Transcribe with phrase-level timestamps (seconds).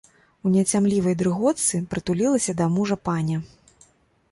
[0.45, 3.37] У няцямлівай дрыготцы прытулілася да мужа паня.